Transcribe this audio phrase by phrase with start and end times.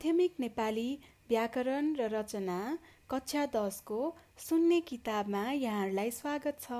[0.00, 0.90] माध्यमिक नेपाली
[1.28, 2.58] व्याकरण र रचना
[3.10, 3.98] कक्षा दसको
[4.38, 6.78] सुन्ने किताबमा यहाँहरूलाई स्वागत छ।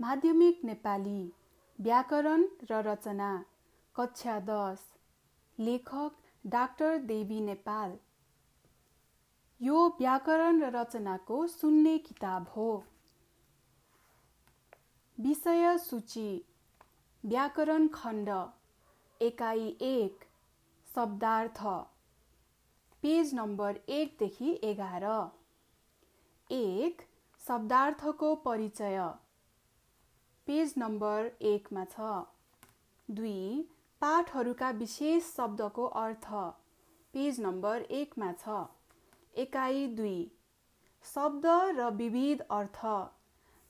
[0.00, 1.20] माध्यमिक नेपाली
[1.78, 3.28] व्याकरण र रचना
[3.94, 4.86] कक्षा दस
[5.58, 6.16] लेखक
[6.46, 7.96] डाक्टर देवी नेपाल।
[9.60, 12.70] यो व्याकरण र रचनाको सुन्ने किताब हो।
[15.18, 16.28] विषय सूची
[17.24, 18.30] व्याकरण खण्ड।
[19.22, 20.24] एकाइ एक
[20.88, 21.60] शब्दार्थ।
[23.02, 25.04] पेज नम्बर एकदेखि एघार।
[26.50, 27.02] एक
[27.42, 28.98] शब्दार्थको परिचय।
[30.46, 32.10] पेज नम्बर एकमा छ।
[33.08, 33.38] दुई
[34.02, 36.28] पाठहरूका विशेष शब्दको अर्थ।
[37.14, 38.56] पेज नम्बर एकमा छ।
[39.36, 40.18] एकाइ दुई
[41.04, 42.84] शब्द र विविध अर्थ।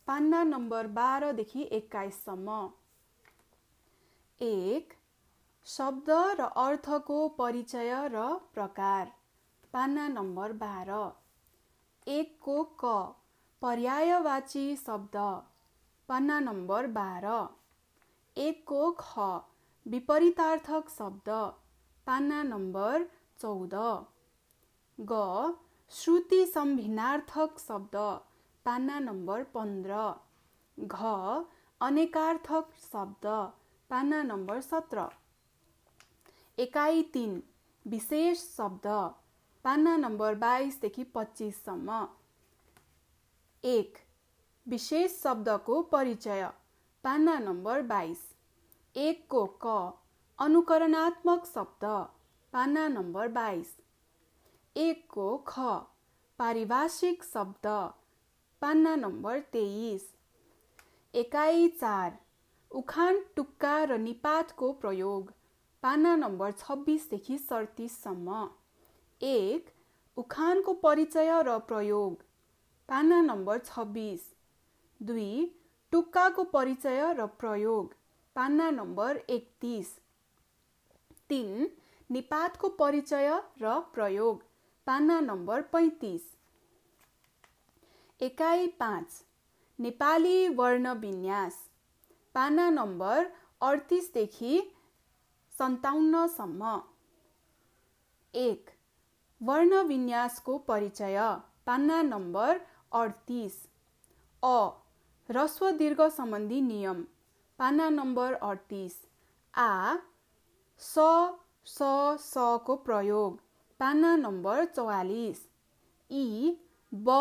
[0.09, 2.59] पान्ना नम्बर बाह्रदेखि एक्काइससम्म।
[4.41, 4.95] एक
[5.67, 8.23] शब्द र अर्थको परिचय र
[8.55, 9.13] प्रकार।
[9.73, 10.97] पाना नम्बर बाह्र।
[12.07, 12.95] एकको क।
[13.63, 15.17] पर्यायवाची शब्द।
[16.09, 17.37] पाना नम्बर बाह्र।
[18.37, 19.29] एकको ख।
[19.87, 21.31] विपरीतार्थक शब्द।
[22.07, 23.09] पाना नम्बर
[23.41, 23.79] चौध।
[24.99, 25.23] ग।
[25.93, 27.97] श्रुति सम्भिन्नार्थक शब्द।
[28.67, 30.05] पाना नम्बर पन्ध्र।
[30.79, 31.17] घ।
[31.81, 33.27] अनेकार्थक शब्द।
[33.91, 35.11] पाना नम्बर सत्र।
[36.59, 37.43] एकाइ तिन
[37.87, 38.87] विशेष शब्द
[39.65, 42.07] पाना नम्बर बाइसदेखि पच्चिससम्म।
[43.65, 43.99] एक
[44.67, 46.49] विशेष शब्दको परिचय
[47.05, 48.29] पाना नम्बर बाइस।
[48.95, 49.77] एकको क
[50.39, 51.85] अनुकरणात्मक शब्द
[52.53, 53.75] पाना नम्बर बाइस।
[54.77, 55.59] एकको ख
[56.39, 57.67] पारिभाषिक शब्द
[58.63, 60.13] पाना नम्बर तेइस।
[61.15, 62.19] एकाइ चार
[62.71, 65.33] उखान टुक्का र निपातको प्रयोग।
[65.83, 68.49] पाना नम्बर छब्बिसदेखि सडतिससम्म
[69.21, 69.71] एक
[70.17, 72.23] उखानको परिचय र प्रयोग।
[72.89, 74.29] पाना नम्बर छब्बिस।
[75.01, 75.31] दुई
[75.93, 77.95] टुक्काको परिचय र प्रयोग।
[78.37, 79.89] पाना नम्बर एकतिस।
[81.29, 81.71] तिन
[82.11, 83.31] निपातको परिचय
[83.63, 84.43] र प्रयोग।
[84.87, 86.31] पाना नम्बर पैँतिस।
[88.21, 89.23] एकाइ पाँच।
[89.79, 91.59] नेपाली वर्ण विन्यास
[92.35, 93.31] पाना नम्बर
[93.63, 94.61] अडतिसदेखि
[95.55, 96.81] सन्ताउन्नसम्म।
[98.35, 98.71] एक
[99.41, 101.19] वर्ण विन्यासको परिचय
[101.67, 102.61] पाना नम्बर
[102.93, 103.59] अडतिस।
[104.43, 104.59] अ
[105.29, 107.03] रस्व दीर्घ सम्बन्धी नियम
[107.59, 108.97] पाना नम्बर अडतिस।
[109.55, 109.97] आ
[110.81, 111.07] स
[111.67, 111.79] स
[112.23, 113.39] सको प्रयोग
[113.81, 115.47] पाना नम्बर चौवालिस।
[116.11, 116.57] इ
[116.93, 117.19] ब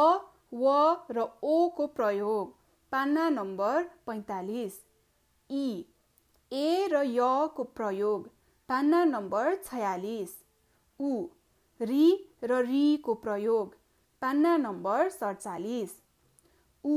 [0.53, 0.72] व
[1.12, 2.56] र ओको प्रयोग
[2.92, 4.74] पाना नम्बर पैँतालिस।
[5.50, 5.84] इ
[6.51, 8.28] ए र यको प्रयोग
[8.69, 10.34] पान्ना नम्बर छयालिस।
[11.00, 11.12] उ
[11.79, 12.07] रि
[12.44, 13.75] र रिको प्रयोग
[14.22, 15.95] पान्ना नम्बर सडचालिस।
[16.84, 16.95] उ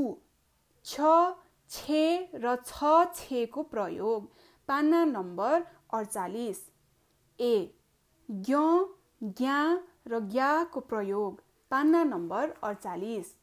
[0.85, 1.13] छ
[1.69, 2.03] छे
[2.35, 4.27] र छ छेको प्रयोग
[4.69, 6.59] पान्ना नम्बर अडचालिस।
[7.39, 7.55] ए
[8.29, 8.61] ज्ञ
[9.39, 9.57] ज्ञा
[10.07, 11.41] र ज्ञाको प्रयोग
[11.71, 13.33] पान्ना नम्बर अडचालिस।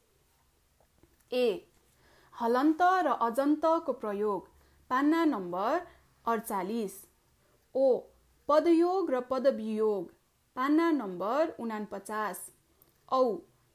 [1.32, 1.46] ए
[2.34, 4.48] हलन्त र अजन्तको प्रयोग
[4.90, 5.80] पान्ना नम्बर
[6.24, 6.98] अडचालिस
[7.74, 7.86] ओ
[8.48, 10.10] पदयोग र पदवियोग
[10.56, 12.44] पान्ना नम्बर उनापचास
[13.08, 13.22] औ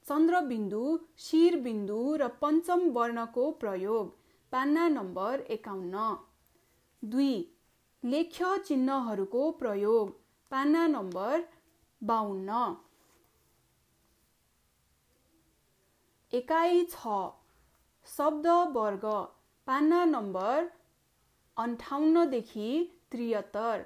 [0.06, 0.84] चन्द्रबिन्दु
[1.24, 4.16] शिरबिन्दु र पञ्चम वर्णको प्रयोग
[4.52, 6.08] पान्ना नम्बर एकाउन्न।
[7.04, 7.34] दुई
[8.04, 10.14] लेख्य चिन्हहरूको प्रयोग
[10.52, 11.44] पान्ना नम्बर
[12.02, 12.62] बाहन्न
[16.34, 17.20] एकाइ छ
[18.08, 19.06] शब्द वर्ग
[19.68, 20.70] पान्ना नम्बर
[21.58, 22.70] अन्ठाउन्नदेखि
[23.12, 23.86] त्रिहत्तर।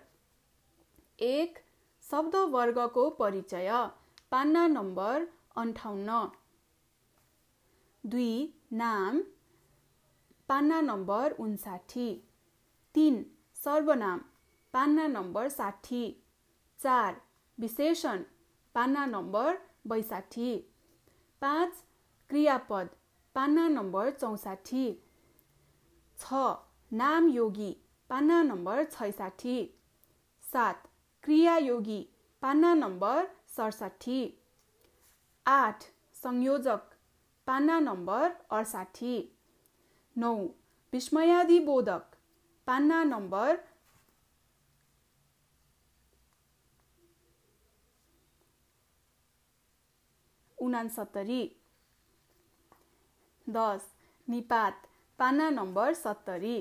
[1.19, 1.59] एक
[2.03, 3.69] शब्द वर्गको परिचय।
[4.31, 5.27] पान्ना नम्बर
[5.57, 6.17] अन्ठाउन्न।
[8.03, 8.33] दुई
[8.73, 9.21] नाम।
[10.49, 12.07] पान्ना नम्बर उन्साठी।
[12.95, 13.23] तिन
[13.55, 14.19] सर्वनाम।
[14.73, 16.03] पान्ना नम्बर साठी।
[16.79, 17.21] चार
[17.57, 18.23] विशेषण।
[18.75, 20.49] पान्ना नम्बर बैसाठी।
[21.41, 21.83] पाँच
[22.29, 22.89] क्रियापद।
[23.35, 24.85] पान्ना नम्बर चौसाठी।
[26.17, 26.43] छ
[26.91, 27.71] नाम योगी
[28.09, 29.79] पान्ना नम्बर छैसाठी।
[30.43, 30.87] सात
[31.23, 31.99] क्रियायोगी
[32.41, 34.17] पान्ना नम्बर सडसाठी।
[35.47, 35.83] आठ
[36.13, 36.89] संयोजक
[37.47, 39.13] पान्ना नम्बर अडसाठी।
[40.15, 40.33] नौ
[40.93, 42.17] विस्मयादिबोधक
[42.67, 43.55] पान्ना नम्बर
[50.57, 51.41] उनासत्तरी।
[53.49, 53.89] दस
[54.27, 54.87] निपात
[55.19, 56.57] पाना नम्बर सत्तरी।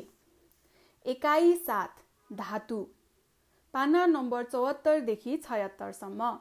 [1.07, 2.01] एकाइ सात
[2.33, 2.83] धातु।
[3.75, 6.39] पाना नम्बर चौहत्तरदेखि छयत्तरसम्म।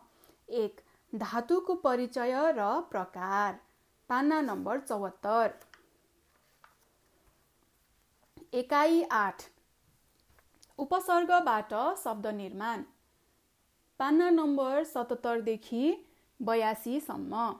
[0.49, 0.81] एक
[1.13, 3.59] धातुको परिचय र प्रकार।
[4.09, 5.53] पाना नम्बर चौहत्तर।
[8.53, 9.43] एकाइ आठ
[10.79, 11.73] उपसर्गबाट
[12.03, 12.83] शब्द निर्माण।
[13.99, 15.83] पाना नम्बर सतहत्तरदेखि
[16.39, 17.55] बयासीसम्म।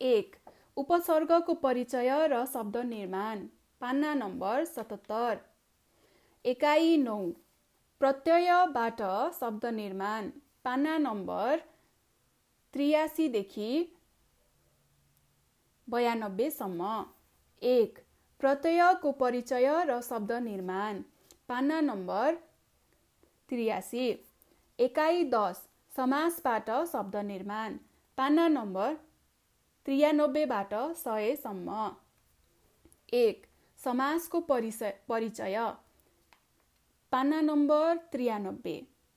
[0.00, 0.36] एक
[0.76, 3.46] उपसर्गको परिचय र शब्द निर्माण।
[3.80, 5.40] पाना नम्बर सतहत्तर।
[6.44, 7.18] एकाइ नौ।
[8.00, 9.00] प्रत्ययबाट
[9.34, 10.26] शब्द निर्माण।
[10.64, 11.60] पाना नम्बर
[12.74, 13.68] त्रियासीदेखि
[15.88, 16.88] बयानब्बेसम्म
[17.62, 17.98] एक।
[18.40, 21.00] प्रत्ययको परिचय र शब्द निर्माण।
[21.48, 22.34] पाना नम्बर
[23.48, 24.08] त्रियासी।
[24.78, 25.62] एकाइ दस।
[25.92, 27.78] समासबाट शब्द निर्माण।
[28.18, 28.94] पाना नम्बर
[29.86, 31.78] त्रियानब्बेबाट सयसम्म
[33.14, 33.46] एक।
[33.78, 35.58] समासको परिचय परिचय।
[37.14, 38.72] पाना नम्बर त्रियानब्बे।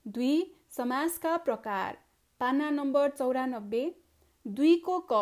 [0.05, 0.33] दुई
[0.71, 1.97] समासका प्रकार।
[2.41, 3.79] पाना नम्बर चौरानब्बे।
[4.45, 5.21] दुईको क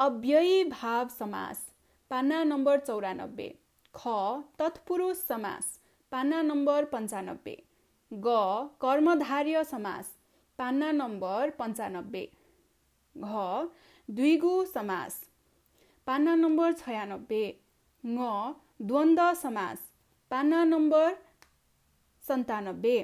[0.00, 1.64] अव्ययी भाव समास।
[2.10, 3.48] पाना नम्बर चौरानब्बे।
[3.94, 4.14] ख
[4.58, 5.72] तत्पुरुष समास।
[6.12, 7.56] पाना नम्बर पन्चानब्बे
[8.12, 8.36] ग
[8.82, 10.14] कर्मधार्य समास।
[10.58, 12.24] पाना नम्बर पन्चानब्बे
[13.14, 13.44] घ
[14.08, 15.20] द्विगु समास।
[16.06, 17.44] पाना नम्बर छयानब्बे।
[18.04, 18.32] ङ
[18.88, 19.86] द्वन्द्व समास।
[20.30, 21.22] पाना नम्बर
[22.28, 22.96] सन्तानब्बे।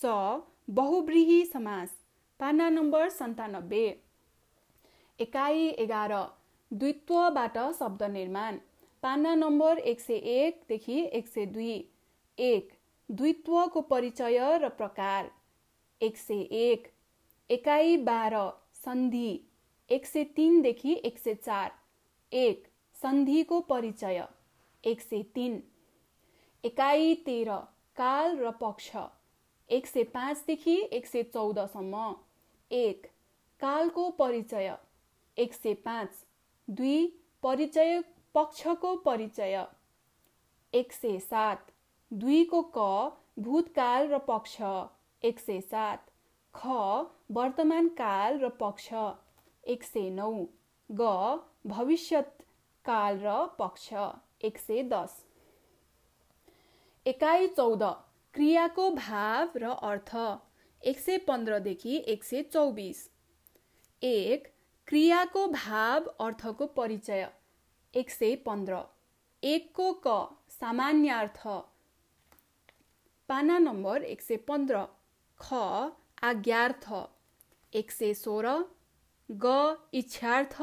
[0.00, 1.96] च बहुव्रीही समास।
[2.40, 3.84] पाना नम्बर सन्तानब्बे।
[5.18, 6.12] एकाइ एघार।
[6.70, 8.58] द्वित्वबाट शब्द निर्माण।
[9.02, 11.74] पाना नम्बर एक सय एकदेखि एक सय दुई।
[12.38, 12.70] एक
[13.08, 15.30] द्वित्वको परिचय र प्रकार।
[16.00, 16.92] एक सय एक।
[17.50, 18.48] एकाइ बाह्र
[18.84, 19.40] सन्धि।
[19.90, 21.72] एक सय तिनदेखि एक सय चार।
[22.32, 22.68] एक
[23.02, 24.26] सन्धिको परिचय।
[24.84, 25.62] एक सय तिन।
[26.64, 27.60] एकाइ तेह्र।
[27.96, 28.90] काल र पक्ष।
[29.70, 32.14] एक सय पाँचदेखि एक सय चौधसम्म
[32.70, 33.06] एक
[33.60, 34.76] कालको परिचय।
[35.36, 36.24] एक सय पाँच
[36.68, 37.06] दुई
[37.42, 38.00] परिचय
[38.34, 39.64] पक्षको परिचय।
[40.72, 41.70] एक सय सात
[42.10, 42.86] दुईको क
[43.38, 44.56] भूतकाल र पक्ष।
[45.22, 46.10] एक सय सात
[46.54, 46.66] ख
[47.30, 48.88] वर्तमान काल र पक्ष।
[49.64, 50.32] एक सय नौ
[50.90, 51.10] ग
[51.66, 52.38] भविष्यत
[52.84, 53.92] काल र पक्ष।
[54.44, 55.24] एक सय दस।
[57.06, 57.82] एकाइ चौध
[58.34, 60.10] क्रियाको भाव र अर्थ
[60.82, 62.98] एक सय पन्ध्रदेखि एक सय चौबिस।
[64.02, 64.46] एक
[64.88, 67.28] क्रियाको भाव अर्थको परिचय
[67.94, 68.78] एक सय पन्ध्र।
[69.42, 70.14] एकको क
[70.50, 71.40] सामान्यार्थ।
[73.28, 74.84] पाना नम्बर एक सय पन्ध्र।
[75.40, 75.52] ख
[76.24, 76.86] आज्ञार्थ।
[77.72, 78.54] एक सय सोह्र।
[79.28, 80.56] ग इच्छार्थ।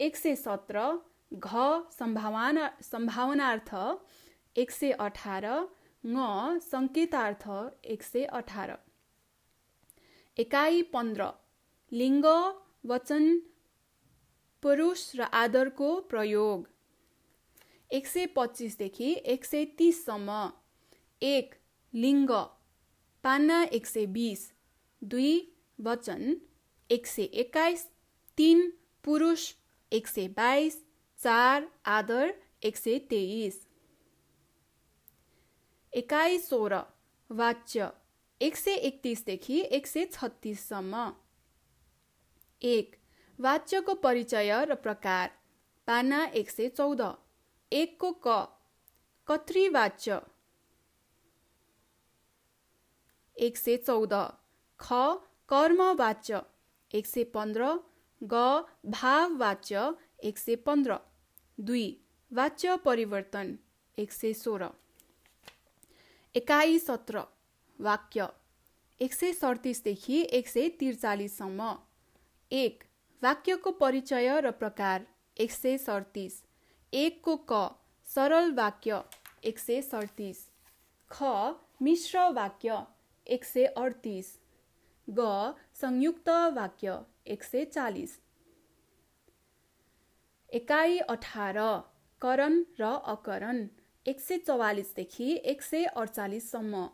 [0.00, 0.88] एक सय सत्र।
[1.34, 1.48] घ
[1.92, 3.74] सम्भावना सम्भावनार्थ।
[4.56, 6.14] एक सय अठार ङ
[6.60, 7.44] सङ्केतार्थ
[7.84, 8.70] एक सय अठार।
[10.36, 11.28] एकाइ पन्ध्र
[11.92, 12.26] लिङ्ग
[12.84, 13.28] वचन
[14.62, 16.66] पुरुष र आदरको प्रयोग।
[17.90, 20.40] एक सय पच्चिसदेखि एक सय तिससम्म।
[21.22, 21.54] एक
[21.94, 22.30] लिङ्ग
[23.24, 24.44] पाना एक सय बिस।
[25.02, 25.32] दुई
[25.78, 26.36] वचन
[26.90, 27.88] एक सय एक्काइस।
[28.38, 28.72] तिन
[29.04, 29.48] पुरुष
[29.92, 30.84] एक सय बाइस।
[31.18, 33.66] चार आदर एक सय तेइस।
[35.92, 36.80] एकाइ सोह्र
[37.30, 37.90] वाच्य
[38.40, 41.12] एक सय एकतिसदेखि एक सय छत्तिससम्म।
[42.62, 42.96] एक
[43.38, 45.30] वाच्यको परिचय र प्रकार
[45.88, 47.02] पाना एक सय चौध।
[47.72, 48.36] एकको क
[49.28, 50.20] कत्री वाच्य।
[53.36, 54.14] एक सय चौध
[54.80, 54.92] ख
[55.48, 56.42] कर्म वाच्य।
[56.90, 57.72] एक सय पन्ध्र
[58.20, 58.44] ग
[58.86, 59.90] भाव वाच्य।
[60.24, 60.98] एक सय पन्ध्र।
[61.60, 61.86] दुई
[62.30, 63.58] वाच्य परिवर्तन।
[63.98, 64.70] एक सय सोह्र।
[66.34, 67.20] एकाइ सत्र
[67.78, 68.26] वाक्य
[69.00, 71.70] एक सय सडतिसदेखि एक सय त्रिचालिससम्म।
[72.50, 72.84] एक
[73.22, 75.06] वाक्यको परिचय र प्रकार
[75.36, 76.34] एक सय सडतिस।
[76.92, 77.58] एकको क
[78.08, 79.00] सरल वाक्य
[79.44, 80.44] एक सय सडतिस।
[81.10, 81.32] ख
[81.82, 82.78] मिश्र वाक्य
[83.26, 84.32] एक सय अडतिस।
[85.08, 85.26] ग
[85.74, 88.18] संयुक्त वाक्य एक सय चालिस।
[90.52, 91.58] एकाइ अठार
[92.22, 93.66] करण र अकरण।
[94.06, 96.88] एक सय चौवालिसदेखि एक सय अडचालिससम्म।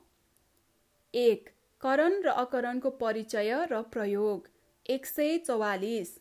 [1.14, 1.48] एक
[1.80, 4.48] करण र अकरणको परिचय र प्रयोग।
[4.86, 6.18] एक सय चौवालिस।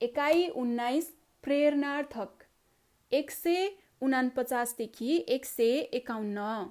[0.00, 1.08] एकाइ उन्नाइस
[1.42, 2.44] प्रेरणार्थक।
[3.12, 3.68] एक सय
[4.00, 6.68] उनापचासदेखि एक सय एकाउन्न।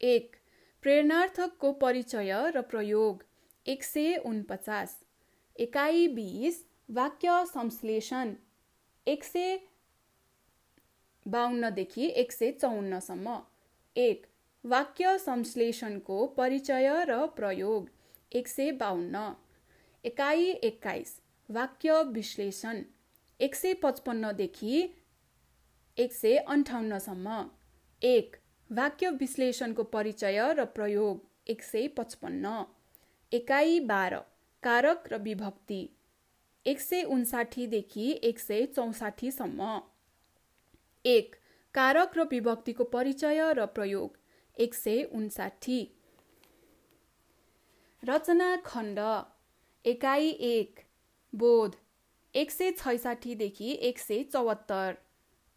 [0.00, 0.36] एक
[0.82, 3.22] प्रेरणार्थकको परिचय र प्रयोग।
[3.66, 4.94] एक सय उनपचास।
[5.56, 8.34] एकाइ बिस वाक्य संश्लेषण।
[9.06, 9.58] एक सय
[11.30, 13.38] बाहन्नदेखि एक सय चौन्नसम्म
[13.96, 14.26] एक
[14.64, 17.88] वाक्य संश्लेषणको परिचय र प्रयोग।
[18.32, 19.34] एक सय बाहन्न
[20.04, 22.82] एकाइ एक्काइस। वाक्य विश्लेषण।
[23.40, 24.82] एक सय पचपन्नदेखि
[25.98, 27.44] एक सय अन्ठाउन्नसम्म
[28.02, 28.36] एक
[28.70, 32.64] वाक्य विश्लेषणको परिचय र प्रयोग। एक सय पचपन्न।
[33.32, 34.18] एकाइ बाह्र।
[34.62, 35.82] कारक र विभक्ति।
[36.66, 39.80] एक सय उन्साठीदेखि एक सय चौसाठीसम्म
[41.06, 41.36] एक
[41.74, 44.16] कारक र विभक्तिको परिचय र प्रयोग।
[44.60, 45.90] एक सय उन्साठी।
[48.04, 48.98] रचना खण्ड।
[49.86, 50.80] एकाइ एक।
[51.34, 51.76] बोध।
[52.34, 54.96] एक सय छैसाठीदेखि एक सय चौहत्तर।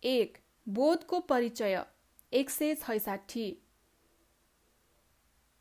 [0.03, 1.85] एक बोधको परिचय।
[2.33, 3.57] एक सय छैसाठी।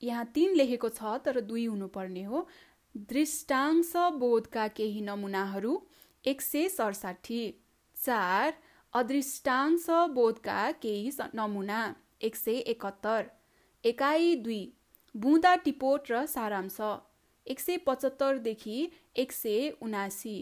[0.03, 2.49] यहाँ तिन लेखेको छ तर दुई हुनुपर्ने हो।
[2.97, 5.83] दृष्टांश बोधका केही नमुनाहरू
[6.25, 7.55] एक सय सडसाठी।
[7.97, 8.55] चार
[8.95, 9.85] अदृष्टांश
[10.15, 11.81] बोधका केही नमुना
[12.21, 13.27] एक सय एकहत्तर
[13.85, 14.61] एकाइ दुई
[15.15, 16.77] बुँदा टिपोट र सारांश।
[17.47, 18.77] एक सय पचहत्तरदेखि
[19.17, 20.37] एक सय उनासी।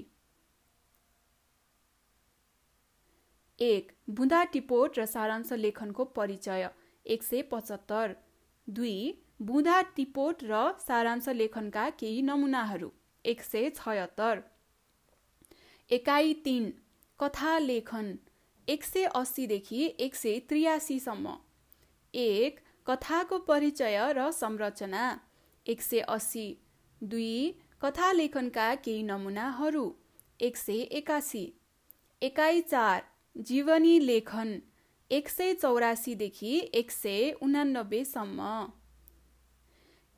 [3.58, 6.68] एक बुँदा टिपोट र सारांश लेखनको परिचय।
[7.06, 8.16] एक सय पचहत्तर।
[8.66, 8.96] दुई
[9.42, 12.90] बुँदा टिपोट र सारांश लेखनका केही नमुनाहरू।
[13.24, 14.42] एक सय छयत्तर।
[15.90, 16.72] एकाइ तिन
[17.18, 18.18] कथा लेखन।
[18.68, 21.36] एक सय अस्सीदेखि एक सय त्रियासीसम्म।
[22.14, 25.20] एक कथाको परिचय र संरचना।
[25.66, 26.46] एक सय अस्सी
[27.02, 29.84] दुई कथा लेखनका केही नमुनाहरू।
[30.40, 31.44] एक सय एकासी
[32.22, 33.02] एकाइ चार
[33.36, 34.62] जीवनी लेखन।
[35.10, 38.72] एक सय चौरासीदेखि एक सय उनानब्बेसम्म।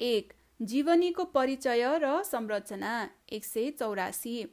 [0.00, 2.94] एक जीवनीको परिचय र संरचना।
[3.32, 4.44] एक सय चौरासी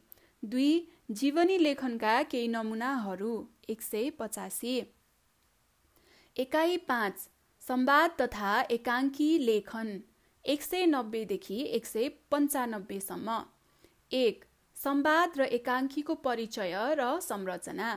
[0.43, 3.33] दुई जीवनी लेखनका केही नमुनाहरू।
[3.69, 4.75] एक सय पचासी।
[6.35, 7.27] एकाइ पाँच
[7.61, 9.89] संवाद तथा एकाङ्की लेखन
[10.45, 13.39] एक सय नब्बेदेखि एक सय पन्चानब्बेसम्म
[14.13, 14.45] एक
[14.77, 17.89] संवाद र एकाङ्कीको परिचय र संरचना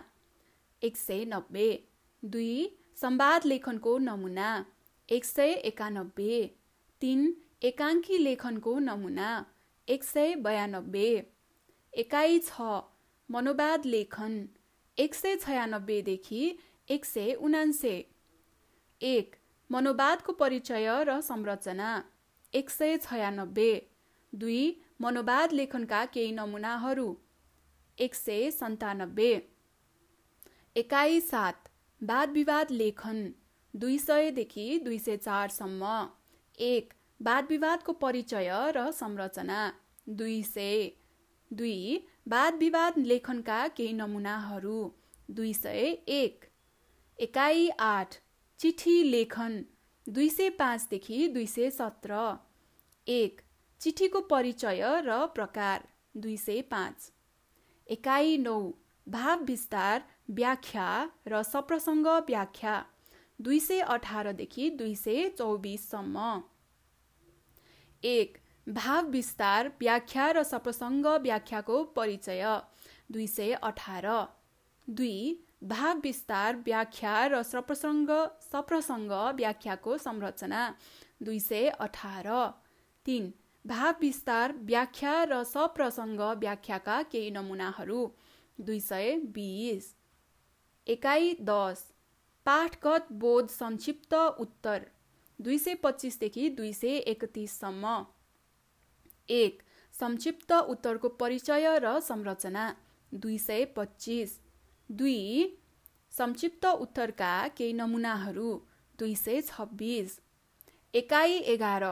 [0.82, 1.68] एक सय नब्बे।
[2.22, 2.54] दुई
[2.96, 4.48] संवाद लेखनको नमुना
[5.08, 6.40] एक सय एकानब्बे।
[7.02, 7.20] तिन
[7.64, 9.30] एकाङ्की लेखनको नमुना
[9.88, 11.08] एक सय बयानब्बे।
[11.92, 12.66] एकाइ छ
[13.28, 14.34] मनोवाद लेखन
[14.98, 16.58] एक सय छयानब्बेदेखि
[16.90, 17.94] एक सय उनान्से।
[19.02, 19.36] एक
[19.70, 21.90] मनोवादको परिचय र संरचना।
[22.54, 23.70] एक सय छयानब्बे।
[24.32, 24.60] दुई
[25.00, 27.08] मनोवाद लेखनका केही नमुनाहरू।
[27.98, 29.32] एक सय सन्तानब्बे।
[30.76, 31.68] एकाइ सात
[32.00, 33.34] वाद विवाद लेखन।
[33.74, 36.08] दुई सयदेखि दुई सय चारसम्म
[36.60, 39.60] एक वाद विवादको परिचय र संरचना।
[40.08, 40.90] दुई सय।
[41.50, 44.80] दुई वाद विवाद लेखनका केही नमुनाहरू
[45.30, 46.44] दुई सय एक।
[47.18, 48.14] एकाइ आठ।
[48.60, 49.64] चिठी लेखन
[50.06, 52.20] दुई सय पाँचदेखि दुई सय सत्र।
[53.06, 53.40] एक।
[53.80, 57.10] चिठीको परिचय र प्रकार दुई सय पाँच।
[57.86, 58.56] एकाइ नौ।
[59.06, 60.88] भाव विस्तार व्याख्या
[61.26, 62.76] र सप्रसङ्ग व्याख्या
[63.38, 66.42] दुई सय अठारदेखि दुई सय चौबिससम्म
[68.04, 72.42] एक। भाव विस्तार व्याख्या र सप्रसङ्ग व्याख्याको परिचय।
[73.10, 74.06] दुई सय अठार।
[74.90, 78.10] दुई भाव विस्तार व्याख्या र सप्रसङ्ग
[78.52, 80.62] सप्रसङ्ग व्याख्याको संरचना।
[81.22, 82.28] दुई सय अठार।
[83.06, 83.32] तिन
[83.66, 88.00] भाव विस्तार व्याख्या र सप्रसङ्ग व्याख्याका केही नमुनाहरू।
[88.60, 89.94] दुई सय बिस।
[90.86, 91.84] एकाइ दस।
[92.46, 94.86] पाठगत बोध संक्षिप्त उत्तर।
[95.40, 98.04] दुई सय पच्चिसदेखि दुई सय एकतिससम्म।
[99.28, 99.62] एक
[99.94, 102.74] संक्षिप्त उत्तरको परिचय र संरचना।
[103.12, 104.38] दुई सय पच्चिस।
[104.90, 105.18] दुई
[106.12, 108.50] संक्षिप्त उत्तरका केही नमुनाहरू।
[108.98, 110.18] दुई सय छब्बिस।
[110.94, 111.84] एकाइ एघार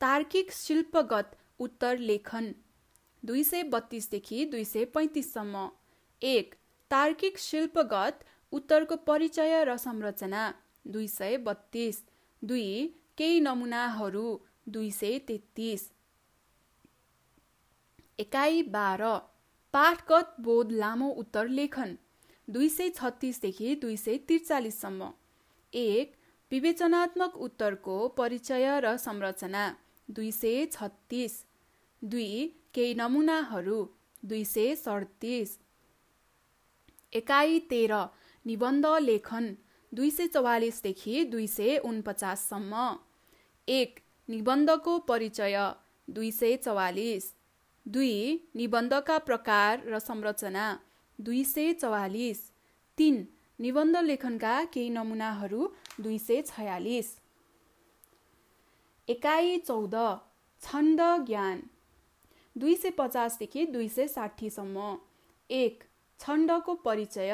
[0.00, 2.54] तार्किक शिल्पगत उत्तर लेखन।
[3.22, 5.68] दुई सय बत्तिसदेखि दुई सय पैँतिससम्म।
[6.22, 6.54] एक
[6.90, 10.42] तार्किक शिल्पगत उत्तरको परिचय र संरचना।
[10.86, 12.02] दुई सय बत्तिस।
[12.42, 15.90] दुई केही नमुनाहरू। दुई सय तेत्तिस।
[18.18, 19.14] एकाइ बाह्र
[19.74, 21.96] पाठगत बोध लामो उत्तर लेखन
[22.48, 25.08] दुई सय छत्तिसदेखि दुई सय त्रिचालिससम्म
[25.72, 26.14] एक
[26.50, 29.64] विवेचनात्मक उत्तरको परिचय र संरचना
[30.08, 31.42] दुई सय छत्तिस।
[32.02, 32.30] दुई
[32.74, 33.82] केही नमुनाहरू
[34.24, 35.58] दुई सय सडतिस।
[37.12, 38.04] एकाइ तेह्र
[38.46, 39.54] निबन्ध लेखन
[39.92, 42.90] दुई सय चौवालिसदेखि दुई सय उनपचाससम्म
[43.68, 45.56] एक निबन्धको परिचय
[46.08, 47.33] दुई सय चौवालिस।
[47.86, 48.12] दुई
[48.56, 50.66] निबन्धका प्रकार र संरचना।
[51.18, 52.38] दुई सय चौवालिस।
[52.98, 53.26] तिन
[53.60, 55.68] निबन्ध लेखनका केही नमुनाहरू
[56.00, 57.08] दुई सय छयालिस।
[59.08, 59.94] एकाइ चौध
[60.62, 61.62] छन्द ज्ञान।
[62.56, 64.98] दुई सय पचासदेखि दुई सय साठीसम्म।
[65.50, 65.84] एक
[66.20, 67.32] छन्दको परिचय।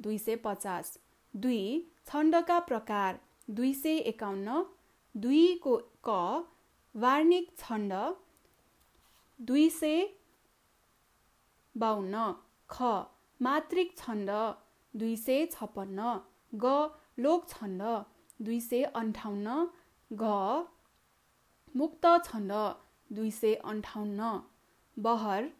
[0.00, 0.98] दुई सय पचास।
[1.34, 1.62] दुई
[2.06, 3.20] छन्दका प्रकार।
[3.50, 4.64] दुई सय एकाउन्न।
[5.14, 5.76] दुईको
[6.08, 6.46] क
[6.94, 7.92] वार्णिक छन्द।
[9.40, 10.02] दुई सय
[11.74, 12.24] बाहन्न
[12.70, 12.88] ख
[13.40, 14.30] मात्रिक छन्द
[14.94, 16.10] दुई सय छपन्न
[16.64, 16.74] ग
[17.18, 17.82] लोक छन्द
[18.42, 19.56] दुई सय अन्ठाउन्न
[20.10, 20.22] घ
[21.74, 22.52] मुक्त छन्द
[23.10, 24.30] दुई सय अन्ठाउन्न
[24.96, 25.50] बहर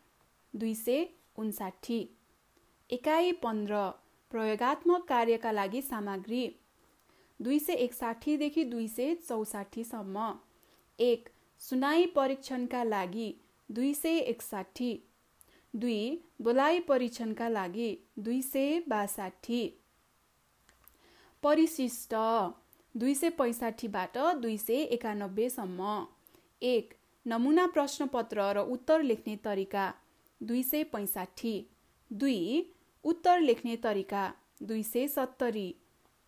[0.54, 1.04] दुई सय
[1.38, 2.00] उन्साठी।
[2.90, 3.82] एकाइ पन्ध्र
[4.32, 6.46] प्रयोगात्मक कार्यका लागि सामग्री
[7.40, 10.32] दुई सय एकसाठीदेखि दुई सय चौसाठीसम्म
[10.98, 11.28] एक
[11.60, 13.30] सुनाई परीक्षणका लागि
[13.70, 14.92] दुई सय एकसाठी।
[15.74, 15.98] दुई
[16.42, 19.62] बोलाइ परीक्षणका लागि दुई सय बासाठी।
[21.42, 22.14] परिशिष्ट
[22.94, 26.06] दुई सय पैँसाठीबाट दुई सय एकानब्बेसम्म।
[26.62, 26.94] एक
[27.26, 29.86] नमुना प्रश्नपत्र र उत्तर लेख्ने तरिका
[30.40, 31.54] दुई सय पैँसाठी।
[32.10, 32.38] दुई
[33.04, 34.24] उत्तर लेख्ने तरिका
[34.62, 35.68] दुई सय सत्तरी।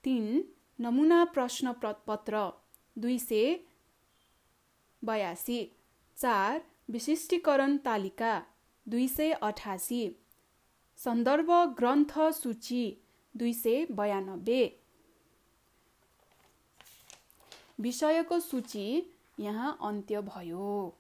[0.04, 0.44] तिन
[0.78, 1.72] नमुना प्रश्न
[2.06, 2.50] पत्र
[2.96, 3.58] दुई सय
[5.02, 5.60] बयासी।
[6.18, 8.42] चार विशिष्टीकरण तालिका
[8.86, 10.02] दुई सय अठासी।
[10.96, 12.84] सन्दर्भ ग्रन्थ सूची
[13.36, 14.62] दुई सय बयानब्बे।
[17.80, 20.98] विषयको सूची यहाँ अन्त्य भयो।